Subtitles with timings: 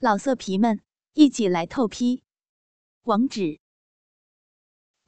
[0.00, 0.80] 老色皮们，
[1.14, 2.22] 一起来透批！
[3.02, 3.58] 网址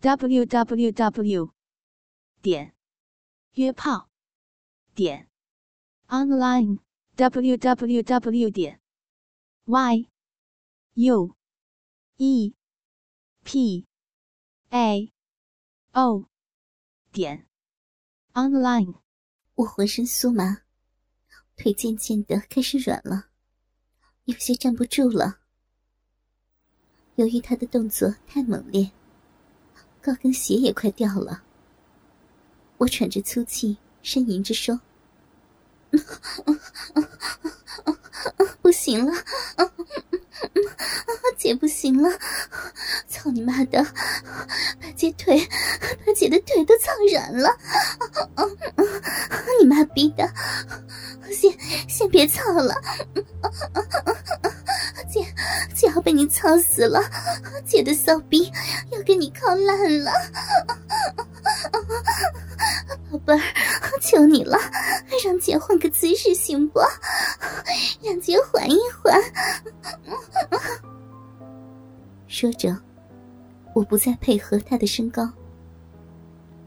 [0.00, 1.52] ：w w w
[2.40, 2.74] 点
[3.52, 4.08] 约炮
[4.94, 5.28] 点
[6.06, 6.78] online
[7.16, 8.80] w w w 点
[9.66, 10.08] y
[10.94, 11.36] u
[12.16, 12.54] e
[13.44, 13.86] p
[14.70, 15.12] a
[15.92, 16.30] o
[17.12, 17.46] 点
[18.32, 19.02] online。
[19.52, 20.62] 我浑身酥麻，
[21.58, 23.27] 腿渐渐的开始软了。
[24.28, 25.38] 有些站不住了。
[27.14, 28.90] 由于他的动作太猛烈，
[30.02, 31.42] 高跟鞋也快掉了。
[32.76, 34.82] 我喘着粗气，呻吟着说
[38.60, 39.10] ：“不行了，
[41.38, 42.10] 姐不行了！
[43.08, 43.82] 操你妈的，
[44.80, 45.38] 把姐腿，
[46.04, 47.56] 把姐的腿都操软了！
[49.60, 50.28] 你妈逼的！
[51.30, 51.50] 先
[51.88, 52.74] 先别操了！”
[55.08, 55.24] 姐，
[55.74, 57.00] 姐要被你操死了！
[57.64, 58.52] 姐的骚逼
[58.90, 60.12] 要给你靠烂了！
[63.10, 63.40] 宝贝儿，
[64.02, 64.58] 求你了，
[65.24, 66.80] 让姐换个姿势行不？
[68.02, 69.22] 让姐缓一缓。
[72.28, 72.76] 说着，
[73.74, 75.28] 我不再配合他的身高，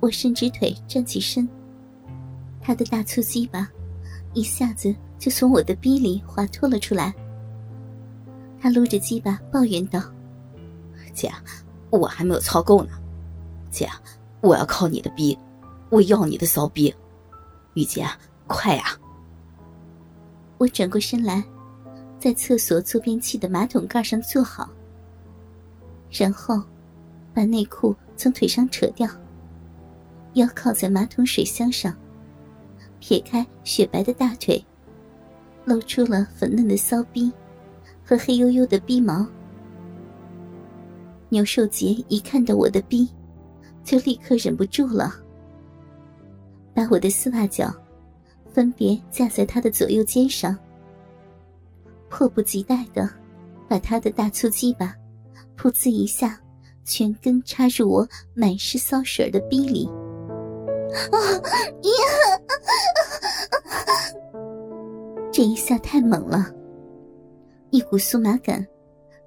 [0.00, 1.48] 我伸直腿站起身，
[2.60, 3.66] 他的大粗鸡巴
[4.34, 7.12] 一下子就从我的逼里滑脱了出来。
[8.60, 9.98] 他撸着鸡巴抱怨道
[11.14, 11.32] ：“姐，
[11.88, 12.90] 我还没有操够呢。
[13.70, 13.88] 姐，
[14.42, 15.38] 我要靠你的逼，
[15.88, 16.94] 我要你的骚逼。
[17.74, 18.06] 雨洁，
[18.46, 18.84] 快呀！”
[20.58, 21.42] 我转过身来，
[22.18, 24.68] 在厕所坐便器的马桶盖上坐好，
[26.10, 26.62] 然后
[27.34, 29.08] 把内裤从腿上扯掉，
[30.34, 31.94] 腰靠在马桶水箱上，
[33.00, 34.64] 撇开雪白的大腿，
[35.64, 37.32] 露出了粉嫩的骚逼。
[38.08, 39.26] 和黑黝黝的逼毛，
[41.28, 43.08] 牛寿杰一看到我的逼，
[43.82, 45.12] 就立刻忍不住了，
[46.72, 47.74] 把我的丝袜脚
[48.52, 50.56] 分别架在他的左右肩上，
[52.08, 53.10] 迫不及待的
[53.66, 54.94] 把他的大粗鸡巴
[55.56, 56.40] 噗呲一下
[56.84, 59.88] 全根插入我满是骚水的逼里。
[61.10, 61.18] 啊
[61.82, 61.90] 呀！
[65.32, 66.52] 这一下太猛了。
[67.70, 68.64] 一股酥麻感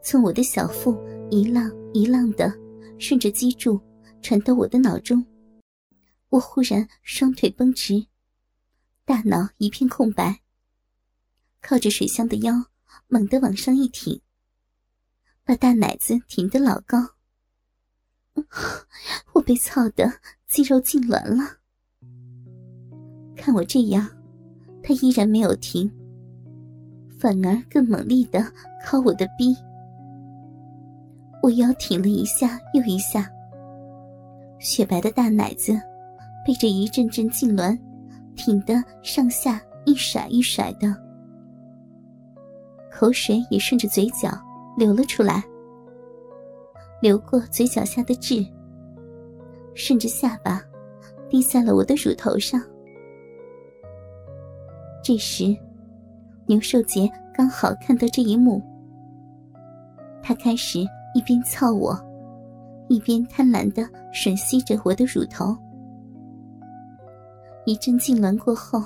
[0.00, 0.96] 从我的小腹
[1.30, 2.52] 一浪一浪的
[2.98, 3.78] 顺着脊柱
[4.22, 5.24] 传到我的脑中，
[6.30, 8.06] 我忽然双腿绷直，
[9.04, 10.40] 大脑一片空白，
[11.60, 12.54] 靠着水箱的腰
[13.08, 14.18] 猛地往上一挺，
[15.48, 16.98] 把大奶子挺得老高。
[19.32, 20.06] 我被操得
[20.46, 21.42] 肌肉痉挛了，
[23.34, 24.06] 看我这样，
[24.82, 25.90] 他依然没有停。
[27.18, 28.44] 反而更猛力的
[28.84, 29.56] 靠我的逼，
[31.42, 33.26] 我腰挺了一下又一下，
[34.60, 35.72] 雪白的大奶子
[36.46, 37.76] 被这一阵阵痉挛
[38.36, 40.94] 挺得上下一甩一甩的，
[42.92, 44.28] 口水也顺着嘴角
[44.78, 45.42] 流了出来，
[47.02, 48.46] 流过嘴角下的痣，
[49.74, 50.62] 顺着下巴
[51.28, 52.62] 滴在了我的乳头上。
[55.02, 55.56] 这时。
[56.46, 58.62] 牛寿杰刚好看到这一幕，
[60.22, 60.78] 他开始
[61.14, 61.94] 一边操我，
[62.88, 63.82] 一边贪婪的
[64.14, 65.54] 吮吸着我的乳头。
[67.66, 68.82] 一阵痉挛过后，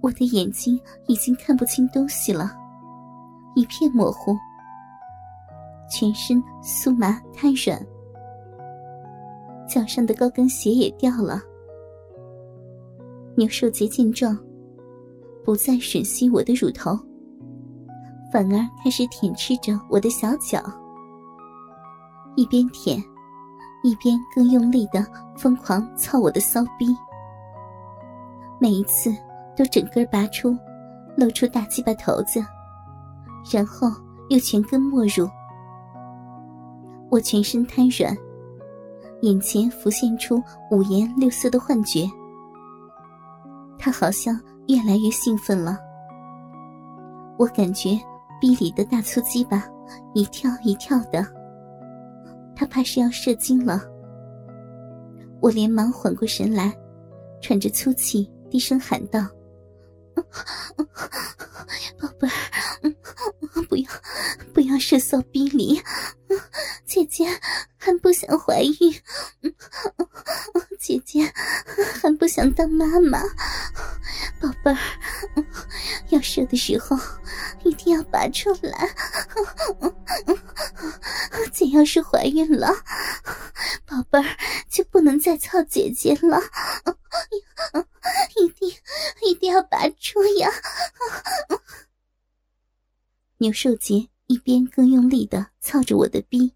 [0.00, 2.52] 我的眼睛已经看不清东西了，
[3.56, 4.32] 一片模糊，
[5.90, 7.80] 全身酥麻瘫软，
[9.68, 11.40] 脚上的高跟鞋也掉了。
[13.36, 14.38] 牛寿杰见状。
[15.44, 16.98] 不再吮吸我的乳头，
[18.32, 20.58] 反而开始舔吃着我的小脚，
[22.34, 22.98] 一边舔，
[23.82, 25.06] 一边更用力的
[25.36, 26.96] 疯狂操我的骚逼。
[28.58, 29.14] 每一次
[29.54, 30.56] 都整根拔出，
[31.14, 32.42] 露出大鸡巴头子，
[33.52, 33.86] 然后
[34.30, 35.28] 又全根没入。
[37.10, 38.16] 我全身瘫软，
[39.22, 42.10] 眼前浮现出五颜六色的幻觉。
[43.78, 44.40] 他好像。
[44.66, 45.78] 越来越兴奋了，
[47.36, 48.00] 我感觉
[48.40, 49.62] 逼里的大粗鸡巴
[50.14, 51.22] 一跳一跳的，
[52.56, 53.82] 他怕是要射精了。
[55.42, 56.74] 我连忙缓过神来，
[57.42, 59.20] 喘着粗气，低声喊道
[62.00, 62.90] ：“宝贝儿，
[63.68, 63.84] 不要
[64.64, 65.82] 要射骚逼里，
[66.84, 67.24] 姐姐
[67.76, 69.02] 还不想怀孕，
[70.78, 71.32] 姐姐
[72.00, 73.22] 还不想当妈妈。”
[74.40, 74.78] 宝贝儿，
[76.10, 76.98] 要射的时候
[77.64, 78.94] 一定要拔出来。
[81.52, 82.68] 姐要是怀孕了，
[83.86, 84.36] 宝贝儿
[84.68, 86.40] 就不能再操姐姐了，
[88.36, 88.68] 一定
[89.22, 90.50] 一定要拔出呀！
[93.38, 96.54] 牛寿杰一边更用力的操着我的逼，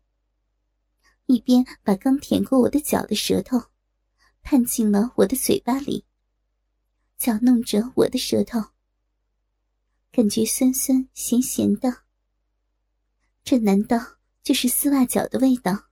[1.26, 3.62] 一边把刚舔过我的脚的舌头
[4.42, 6.04] 探进了我的嘴巴里，
[7.18, 8.60] 搅弄着我的舌头。
[10.10, 11.94] 感觉酸酸咸咸的，
[13.44, 13.98] 这难道
[14.42, 15.84] 就是丝袜脚的味道？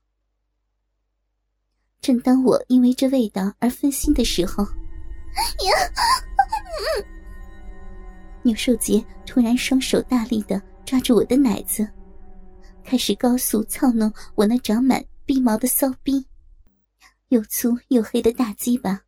[2.01, 5.73] 正当我因为这味道而分心的时候，呀！
[8.43, 11.87] 牛寿杰突然双手大力的抓住我的奶子，
[12.85, 16.25] 开始高速操弄我那长满逼毛的骚逼，
[17.29, 19.03] 又粗又黑的大鸡巴，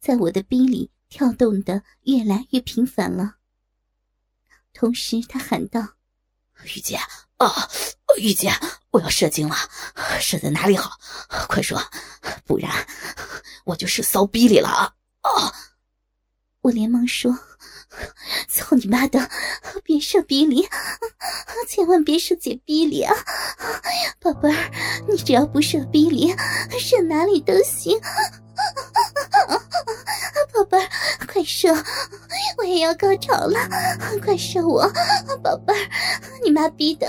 [0.00, 3.36] 在我的逼里跳动的越来越频繁了。
[4.74, 5.80] 同时，他喊道
[6.74, 6.96] ：“玉姐
[7.36, 7.70] 啊，
[8.18, 8.50] 玉姐，
[8.90, 9.54] 我要射精了，
[10.20, 10.98] 射在哪里好？
[11.48, 11.80] 快说，
[12.44, 12.68] 不然
[13.64, 14.92] 我就射骚逼里了啊！”
[15.22, 15.54] 啊！
[16.62, 17.32] 我连忙说
[18.48, 19.30] ：“操你妈的，
[19.84, 20.68] 别射逼里，
[21.68, 23.14] 千万别射姐逼里啊！
[24.20, 24.70] 宝贝儿，
[25.08, 26.34] 你只要不射逼里，
[26.78, 27.98] 射哪里都行。
[30.52, 30.88] ”宝贝儿，
[31.36, 31.68] 快射！
[32.56, 33.58] 我也要高潮了，
[34.24, 34.90] 快射我，
[35.42, 35.90] 宝贝儿！
[36.42, 37.06] 你妈逼的！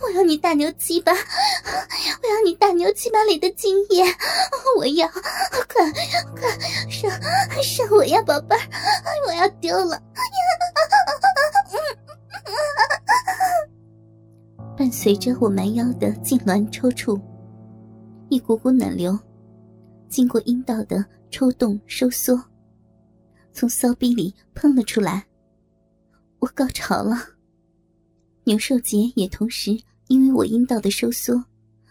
[0.00, 1.12] 我要你大牛鸡巴！
[1.12, 4.04] 我要你大牛鸡巴里的精液！
[4.76, 5.88] 我要，快
[6.34, 6.50] 快
[6.90, 7.08] 射
[7.62, 8.60] 射我呀，宝贝儿！
[9.28, 10.02] 我要丢了！
[14.76, 17.20] 伴随着我蛮腰的痉挛抽搐，
[18.30, 19.16] 一股股暖流。
[20.08, 22.36] 经过阴道的抽动收缩，
[23.52, 25.26] 从骚逼里喷了出来。
[26.38, 27.16] 我高潮了。
[28.44, 31.44] 牛寿杰也同时因为我阴道的收缩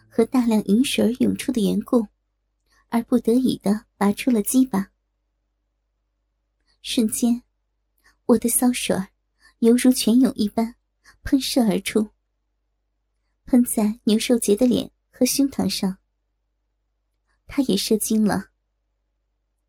[0.09, 2.05] 和大量饮水涌出的缘故，
[2.89, 4.91] 而不得已的拔出了鸡巴。
[6.81, 7.43] 瞬间，
[8.25, 8.93] 我的骚水
[9.59, 10.75] 犹如泉涌一般
[11.23, 12.09] 喷射而出，
[13.45, 15.97] 喷在牛寿杰的脸和胸膛上。
[17.47, 18.50] 他也射精了。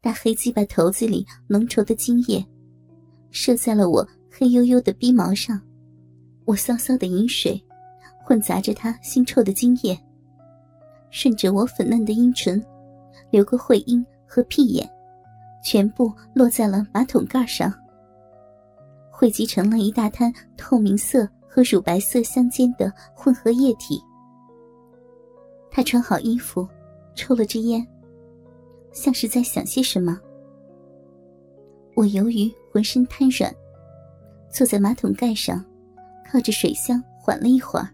[0.02, 2.44] 大黑鸡巴头子里浓稠的精液，
[3.30, 5.60] 射在了我黑黝黝的鼻毛上。
[6.44, 7.62] 我骚骚的饮水，
[8.24, 9.96] 混杂着他腥臭的精液，
[11.10, 12.60] 顺着我粉嫩的阴唇，
[13.30, 14.90] 流过会阴和屁眼，
[15.62, 17.72] 全部落在了马桶盖上，
[19.08, 24.02] 汇集成了一大滩透明色和乳白色相间的混合液体。
[25.70, 26.68] 他穿好衣服。
[27.14, 27.86] 抽了支烟，
[28.92, 30.18] 像是在想些什么。
[31.94, 33.54] 我由于浑身瘫软，
[34.50, 35.64] 坐在马桶盖上，
[36.30, 37.88] 靠着水箱缓了一会儿。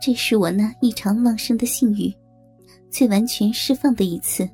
[0.00, 2.14] 这是我那异常旺盛的性欲
[2.90, 4.48] 最完全释放的一次，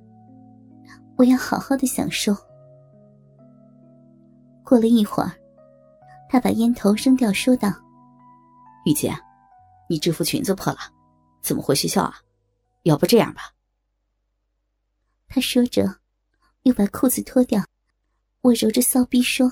[1.17, 2.35] 我要好好的享受。
[4.65, 5.33] 过了一会儿，
[6.31, 7.69] 他把烟头扔掉，说道
[8.87, 9.13] ：“雨洁，
[9.89, 10.79] 你制服裙子破了，
[11.43, 12.15] 怎么回学校啊？”
[12.85, 13.43] 要不这样吧，
[15.35, 15.97] 他说着，
[16.65, 17.65] 又把裤子脱掉。
[18.43, 19.51] 我揉着骚逼说：“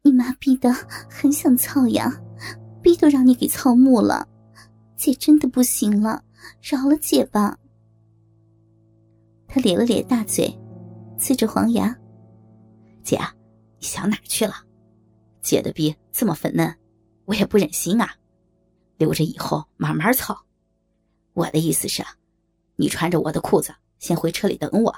[0.00, 0.72] 你妈逼的
[1.10, 2.18] 很想操呀，
[2.82, 4.26] 逼都让你给操木了，
[4.96, 6.24] 姐真的不行了，
[6.62, 7.58] 饶了姐吧。”
[9.46, 10.58] 他咧了咧大嘴，
[11.18, 11.94] 呲着黄牙
[13.04, 13.18] ：“姐，
[13.78, 14.54] 你想哪去了？
[15.42, 16.74] 姐的逼这么粉嫩，
[17.26, 18.16] 我也不忍心啊，
[18.96, 20.46] 留着以后慢慢操。”
[21.34, 22.02] 我的意思是，
[22.76, 24.96] 你穿着我的裤子先回车里等我。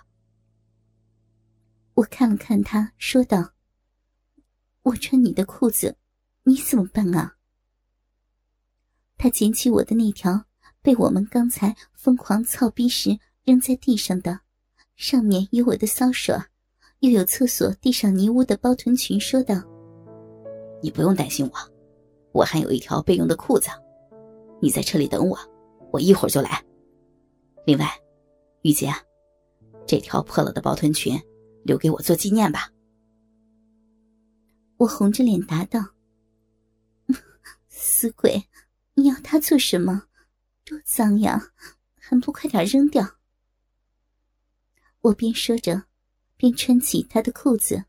[1.95, 3.53] 我看了看他，说道
[4.83, 5.97] ：“我穿你的裤子，
[6.45, 7.37] 你怎么办啊？”
[9.19, 10.45] 他捡起我的那条
[10.81, 14.41] 被我们刚才疯狂操逼时扔在地上的，
[14.97, 16.35] 上面有我的骚水，
[17.01, 19.63] 又有厕所地上泥污的包臀裙，说道
[20.83, 21.53] ：“你不用担心我，
[22.33, 23.69] 我还有一条备用的裤子，
[24.63, 25.39] 你在车里等我。”
[25.93, 26.65] 我一会儿就来。
[27.67, 27.85] 另外，
[28.63, 28.93] 玉洁，
[29.87, 31.19] 这条破了的包臀裙
[31.65, 32.71] 留给我做纪念吧。
[34.77, 35.81] 我红着脸答道
[37.69, 38.43] ：“死鬼，
[38.95, 40.05] 你要它做什么？
[40.65, 41.53] 多脏呀！
[41.99, 43.07] 还不快点扔掉！”
[45.03, 45.85] 我边说着，
[46.37, 47.83] 边穿起他的裤子。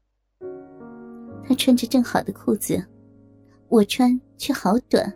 [1.44, 2.86] 他穿着正好的裤子，
[3.68, 5.14] 我穿却好短，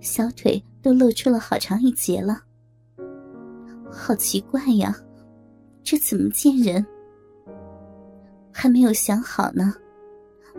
[0.00, 0.62] 小腿。
[0.82, 2.40] 都露出了好长一截了，
[3.90, 4.94] 好奇怪呀，
[5.82, 6.84] 这怎么见人？
[8.52, 9.74] 还没有想好呢，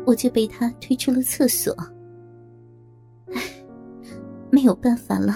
[0.06, 1.74] 我就被他推出了厕所。
[3.34, 3.42] 唉，
[4.52, 5.34] 没有办法了，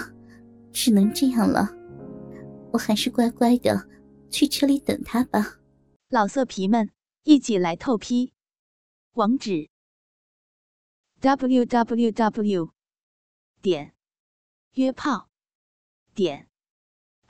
[0.72, 1.70] 只能这样了。
[2.72, 3.88] 我还是乖乖的
[4.30, 5.60] 去车里等他吧。
[6.10, 6.90] 老色皮们，
[7.24, 8.34] 一起来透批！
[9.14, 9.70] 网址
[11.20, 12.70] ：w w w
[13.62, 13.94] 点
[14.76, 15.30] 约炮
[16.14, 16.48] 点